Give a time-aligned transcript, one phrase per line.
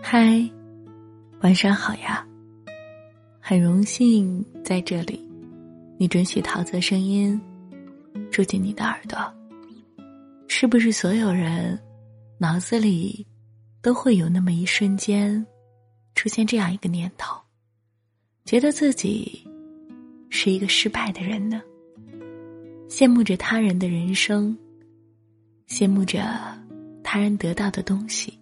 [0.00, 0.48] 嗨，
[1.40, 2.24] 晚上好呀！
[3.40, 5.20] 很荣幸在这里，
[5.98, 7.40] 你准许桃子声音
[8.30, 9.18] 住进你的耳朵。
[10.46, 11.76] 是不是所有人
[12.38, 13.26] 脑子里
[13.80, 15.44] 都会有那么一瞬间
[16.14, 17.36] 出现这样一个念头，
[18.44, 19.44] 觉得自己
[20.30, 21.60] 是一个失败的人呢？
[22.88, 24.56] 羡慕着他人的人生，
[25.66, 26.22] 羡慕着
[27.02, 28.38] 他人得到的东西，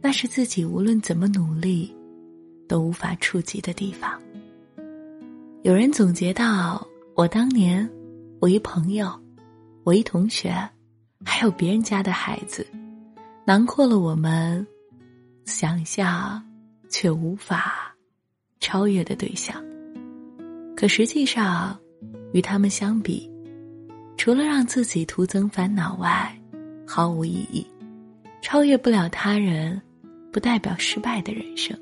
[0.00, 1.94] 那是自己无论怎么努力
[2.68, 4.20] 都无法触及的地方。
[5.62, 7.88] 有人总结到：我当年，
[8.40, 9.10] 我一朋友，
[9.82, 10.54] 我一同学，
[11.24, 12.66] 还有别人家的孩子，
[13.44, 14.64] 囊括了我们
[15.44, 16.42] 想象
[16.88, 17.94] 却无法
[18.60, 19.62] 超越的对象。
[20.76, 21.76] 可实际上，
[22.32, 23.28] 与他们相比，
[24.16, 26.32] 除了让自己徒增烦恼外，
[26.86, 27.66] 毫无意义。
[28.40, 29.82] 超越不了他人，
[30.32, 31.78] 不代表失败的人生。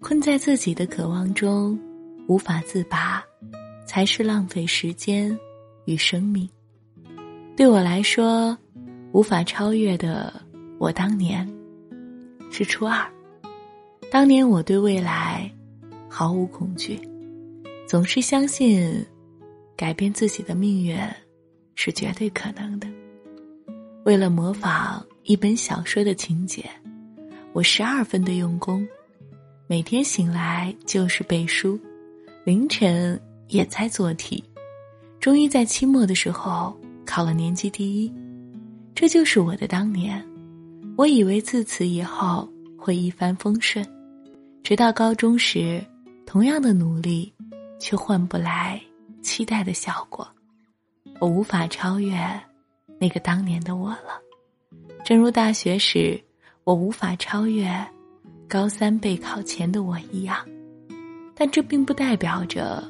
[0.00, 1.78] 困在自己的渴望中，
[2.26, 3.22] 无法自拔，
[3.86, 5.36] 才是浪费时间
[5.84, 6.48] 与生命。
[7.56, 8.56] 对我来说，
[9.12, 10.32] 无法超越的
[10.78, 11.48] 我当年，
[12.50, 13.04] 是初二。
[14.10, 15.50] 当年我对未来
[16.08, 17.00] 毫无恐惧，
[17.86, 19.04] 总是相信
[19.76, 20.96] 改变自己的命运。
[21.80, 22.88] 是绝对可能的。
[24.04, 26.68] 为了模仿一本小说的情节，
[27.58, 28.86] 我十二分的用功，
[29.66, 31.76] 每天醒来就是背书，
[32.44, 34.44] 凌晨也在做题，
[35.18, 36.72] 终于在期末的时候
[37.04, 38.14] 考了年级第一。
[38.94, 40.24] 这就是我的当年。
[40.96, 42.48] 我以为自此以后
[42.78, 43.84] 会一帆风顺，
[44.62, 45.84] 直到高中时，
[46.24, 47.34] 同样的努力，
[47.80, 48.80] 却换不来
[49.20, 50.24] 期待的效果。
[51.18, 52.16] 我无法超越
[53.00, 54.22] 那个当年的我了，
[55.04, 56.22] 正如大学时
[56.68, 57.66] 我无法超越
[58.46, 60.36] 高三备考前的我一样。
[61.34, 62.86] 但这并不代表着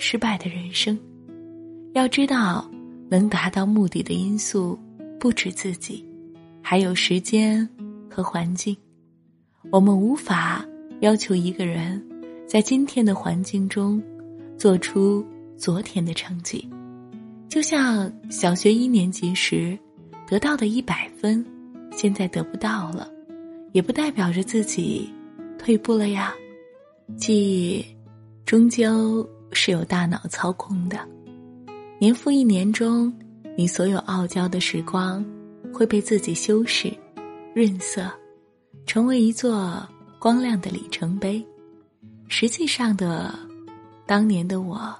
[0.00, 0.98] 失败的人生。
[1.94, 2.68] 要知道，
[3.08, 4.76] 能达到目的的因素
[5.20, 6.04] 不止自己，
[6.60, 7.68] 还有时间
[8.10, 8.76] 和环境。
[9.70, 10.66] 我们无法
[10.98, 12.04] 要求一个人
[12.48, 14.02] 在今天的环境中
[14.58, 15.24] 做出
[15.56, 16.68] 昨天的成绩。
[17.48, 19.78] 就像小学一年级时
[20.26, 21.46] 得到的一百分，
[21.92, 23.08] 现在得不到了，
[23.72, 25.08] 也不代表着自己
[25.58, 26.34] 退步了呀。
[27.16, 27.84] 记忆
[28.44, 30.98] 终究是有大脑操控的，
[31.98, 33.12] 年复一年中，
[33.56, 35.24] 你所有傲娇的时光
[35.72, 36.92] 会被自己修饰、
[37.54, 38.10] 润色，
[38.86, 39.86] 成为一座
[40.18, 41.44] 光亮的里程碑。
[42.28, 43.34] 实际上的，
[44.06, 44.94] 当年的我，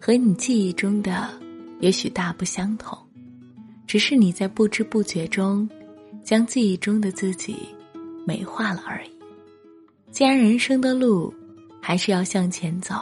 [0.00, 1.28] 和你记忆中的。
[1.80, 2.96] 也许大不相同，
[3.86, 5.68] 只是你在不知不觉中，
[6.22, 7.56] 将记忆中的自己
[8.24, 9.10] 美化了而已。
[10.10, 11.32] 既然人生的路
[11.80, 12.94] 还是要向前走，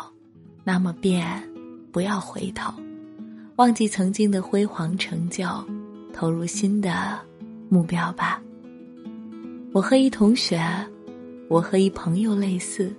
[0.64, 1.26] 那么便
[1.90, 2.72] 不要回头，
[3.56, 5.46] 忘记曾经的辉煌成就，
[6.12, 7.18] 投入新的
[7.68, 8.42] 目标吧。
[9.72, 10.60] 我和一同学，
[11.48, 12.94] 我和一朋友类似，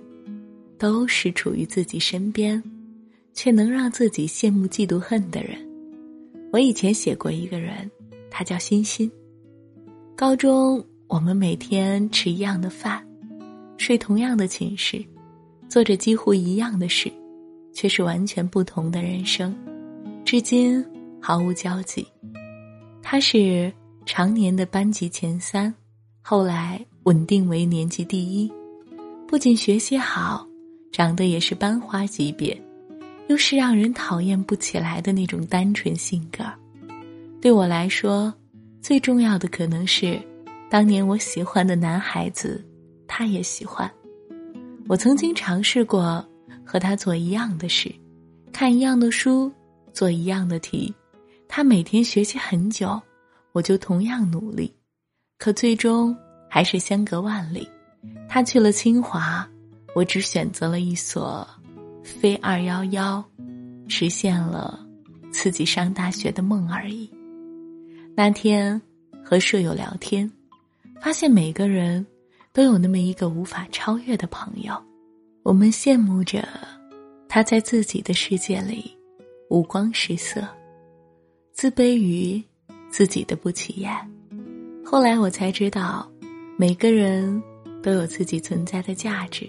[0.78, 2.62] 都是处于自己身边，
[3.32, 5.58] 却能让自己羡慕、嫉妒、恨的人。
[6.52, 7.90] 我以前写过一个人，
[8.30, 9.10] 他叫欣欣。
[10.16, 10.84] 高中
[11.14, 13.00] 我们每天吃一样的饭，
[13.76, 15.00] 睡同样的寝室，
[15.68, 17.08] 做着几乎一样的事，
[17.72, 19.54] 却是完全不同的人生，
[20.24, 20.84] 至今
[21.22, 22.04] 毫无交集。
[23.00, 23.72] 他是
[24.04, 25.72] 常年的班级前三，
[26.20, 28.52] 后来稳定为年级第一，
[29.28, 30.44] 不仅学习好，
[30.90, 32.60] 长得也是班花级别。
[33.28, 36.44] 又是让人讨厌不起来的那种单纯性格，
[37.40, 38.34] 对我来说，
[38.82, 40.20] 最重要的可能是，
[40.74, 42.60] 当年我喜欢的男孩子，
[43.06, 43.88] 他也喜欢。
[44.88, 46.28] 我曾经尝试过
[46.66, 47.94] 和他做一样的事，
[48.52, 49.52] 看一样的书，
[49.92, 50.92] 做一样的题。
[51.46, 53.00] 他每天学习很久，
[53.52, 54.74] 我就同样努力，
[55.38, 56.12] 可最终
[56.50, 57.68] 还是相隔万里。
[58.28, 59.48] 他去了清华，
[59.94, 61.46] 我只选择了一所。
[62.02, 63.24] 非二幺幺，
[63.86, 64.84] 实现了
[65.30, 67.08] 自己上大学的梦而已。
[68.16, 68.82] 那天
[69.24, 70.28] 和舍友聊天，
[71.04, 72.06] 发现每个人
[72.50, 74.72] 都有那么一个无法超越的朋友。
[75.42, 76.48] 我们羡慕着
[77.28, 78.90] 他在自己的世界里
[79.50, 80.42] 五光十色，
[81.52, 82.42] 自卑于
[82.88, 83.92] 自己的不起眼。
[84.82, 86.10] 后来我才知道，
[86.56, 87.42] 每个人
[87.82, 89.46] 都有自己存在的价值，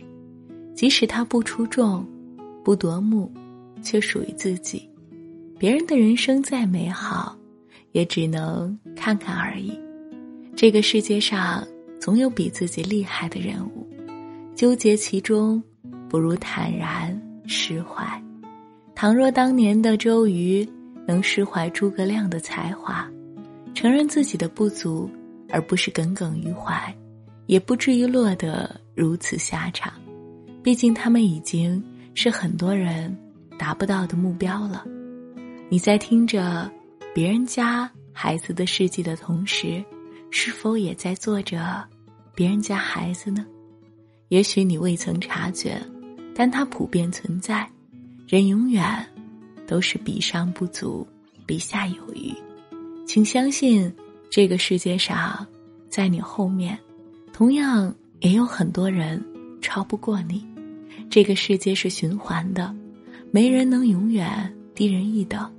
[0.73, 2.05] 即使他不出众。
[2.65, 3.31] 不夺目，
[3.81, 4.89] 却属于自己。
[5.57, 7.33] 别人的人生再美好，
[7.93, 9.71] 也只能看看而已。
[10.55, 11.67] 这个世界上
[11.99, 13.85] 总有比自己厉害的人物，
[14.55, 15.61] 纠结其中，
[16.07, 18.05] 不如坦然释怀。
[18.95, 20.65] 倘若当年的周瑜
[21.05, 23.05] 能释怀诸葛亮的才华，
[23.73, 25.09] 承认自己的不足，
[25.49, 26.95] 而不是耿耿于怀，
[27.47, 29.91] 也不至于落得如此下场。
[30.63, 33.13] 毕竟他们已经是很多人
[33.57, 34.85] 达不到的目标了。
[35.67, 36.71] 你在听着
[37.13, 39.83] 别人家孩子的事迹的同时。
[40.29, 41.83] 是否也在做着
[42.33, 43.45] 别人家孩子呢？
[44.29, 45.81] 也许你未曾察觉，
[46.35, 47.67] 但它普遍存在。
[48.27, 48.83] 人永远
[49.67, 51.07] 都是比上不足，
[51.45, 52.33] 比下有余。
[53.05, 53.91] 请相信，
[54.31, 55.45] 这个世界上，
[55.89, 56.77] 在你后面，
[57.31, 59.23] 同样也有很多人
[59.61, 60.43] 超不过你。
[61.09, 62.75] 这个世界是循环的，
[63.31, 65.49] 没人能永远低人一等。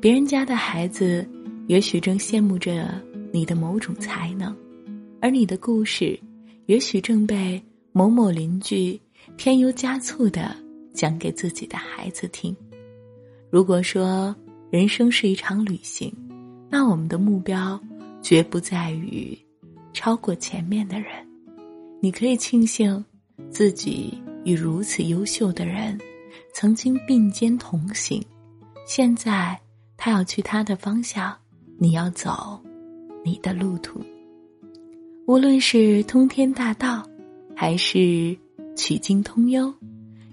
[0.00, 1.28] 别人家的孩子，
[1.66, 2.88] 也许正羡慕着。
[3.32, 4.56] 你的某种才能，
[5.20, 6.18] 而你的故事，
[6.66, 8.98] 也许正被某某邻居
[9.36, 10.56] 添油加醋的
[10.94, 12.56] 讲给自己的孩子听。
[13.50, 14.34] 如果说
[14.70, 16.12] 人生是一场旅行，
[16.70, 17.80] 那我们的目标
[18.22, 19.36] 绝不在于
[19.92, 21.10] 超过前面的人。
[22.00, 23.04] 你可以庆幸
[23.50, 25.98] 自己与如此优秀的人
[26.54, 28.22] 曾经并肩同行，
[28.86, 29.58] 现在
[29.96, 31.36] 他要去他的方向，
[31.78, 32.60] 你要走。
[33.28, 34.00] 你的路途，
[35.26, 37.06] 无论是通天大道，
[37.54, 38.34] 还是
[38.74, 39.70] 曲径通幽，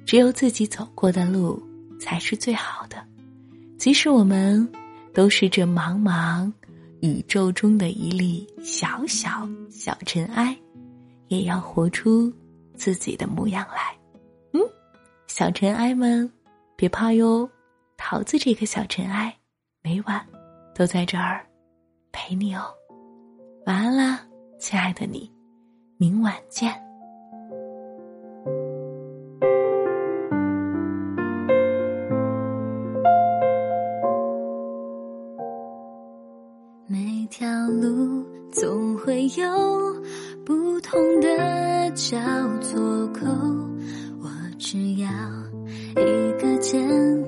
[0.05, 1.61] 只有自己走过的路
[1.99, 3.05] 才是最好的。
[3.77, 4.65] 即使我们
[5.13, 6.49] 都是这茫茫
[7.01, 10.57] 宇宙中的一粒小小小尘埃，
[11.27, 12.31] 也要活出
[12.75, 13.93] 自己的模样来。
[14.53, 14.61] 嗯，
[15.27, 16.31] 小尘埃们，
[16.77, 17.49] 别怕哟，
[17.97, 19.37] 桃子这颗小尘埃，
[19.83, 20.25] 每晚
[20.73, 21.45] 都在这儿
[22.13, 22.63] 陪你哦。
[23.65, 24.21] 晚安啦，
[24.59, 25.27] 亲爱的你，
[25.97, 26.71] 明晚见。
[36.85, 39.43] 每条路总会有
[40.45, 42.19] 不同的交
[42.61, 43.25] 错口，
[44.21, 44.29] 我
[44.59, 45.09] 只要
[45.95, 46.87] 一个肩
[47.23, 47.24] 膀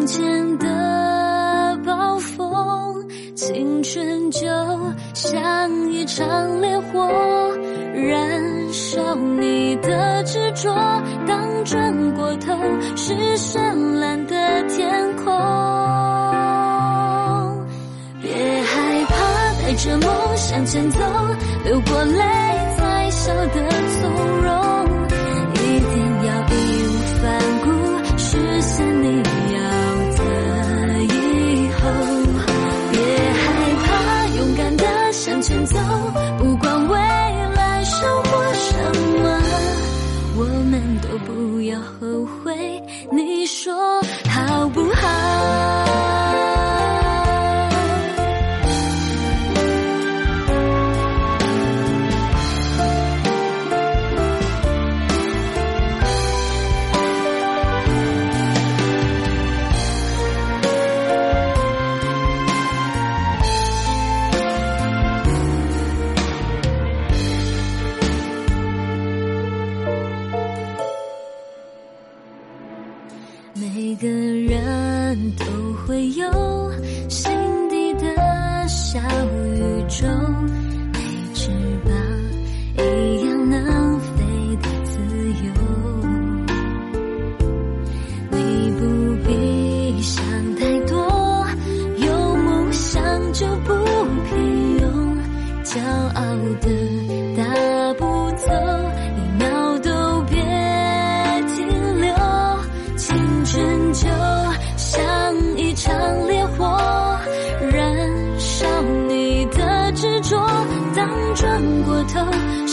[0.00, 4.40] 彩虹前的暴风，青春就
[5.14, 7.06] 像一场烈火，
[7.92, 10.72] 燃烧你的执着。
[11.26, 12.56] 当转过头，
[12.96, 13.58] 是绚
[13.98, 15.26] 烂的天空。
[18.22, 18.32] 别
[18.62, 19.14] 害怕，
[19.62, 20.98] 带着梦向前走，
[21.64, 22.18] 流过泪
[22.78, 23.10] 才。
[23.10, 23.68] 笑得
[24.00, 24.10] 从
[24.44, 24.54] 容，
[40.98, 42.82] 都不要后悔。
[43.12, 43.74] 你说
[44.28, 45.79] 好不好？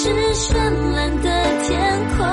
[0.07, 0.55] 是绚
[0.93, 1.27] 烂的
[1.67, 1.75] 天
[2.15, 2.25] 空，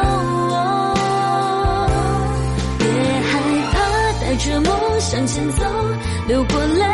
[2.78, 2.87] 别
[3.21, 3.33] 害
[3.73, 3.75] 怕，
[4.21, 5.64] 带着梦向前走，
[6.28, 6.85] 流过泪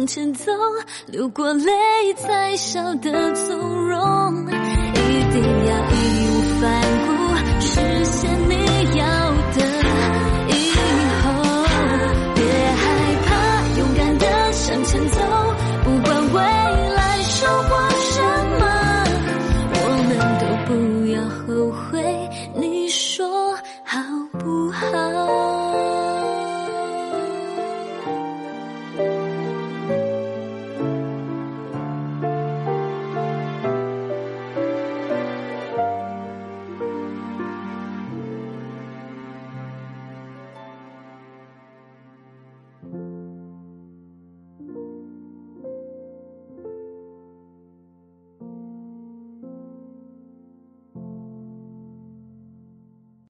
[0.00, 0.50] 往前走，
[1.08, 1.70] 流过泪
[2.16, 4.49] 才笑得从容。